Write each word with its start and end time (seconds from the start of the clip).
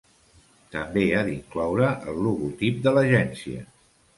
També 0.75 1.03
ha 1.17 1.19
d'incloure 1.27 1.91
el 2.13 2.19
logotip 2.29 2.81
de 2.89 2.95
l'Agència. 2.97 3.63